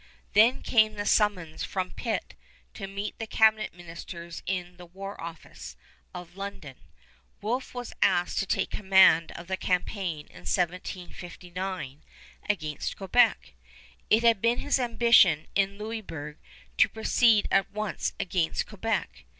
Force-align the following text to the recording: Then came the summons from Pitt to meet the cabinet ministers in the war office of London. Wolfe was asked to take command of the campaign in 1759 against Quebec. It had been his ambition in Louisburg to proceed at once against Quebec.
Then 0.33 0.63
came 0.63 0.95
the 0.95 1.05
summons 1.05 1.63
from 1.63 1.91
Pitt 1.91 2.33
to 2.73 2.87
meet 2.87 3.19
the 3.19 3.27
cabinet 3.27 3.71
ministers 3.75 4.41
in 4.47 4.77
the 4.77 4.85
war 4.87 5.21
office 5.21 5.75
of 6.11 6.35
London. 6.35 6.75
Wolfe 7.39 7.75
was 7.75 7.93
asked 8.01 8.39
to 8.39 8.47
take 8.47 8.71
command 8.71 9.31
of 9.33 9.45
the 9.45 9.57
campaign 9.57 10.25
in 10.29 10.37
1759 10.49 12.03
against 12.49 12.97
Quebec. 12.97 13.53
It 14.09 14.23
had 14.23 14.41
been 14.41 14.57
his 14.57 14.79
ambition 14.79 15.45
in 15.53 15.77
Louisburg 15.77 16.39
to 16.77 16.89
proceed 16.89 17.47
at 17.51 17.69
once 17.69 18.13
against 18.19 18.65
Quebec. 18.65 19.25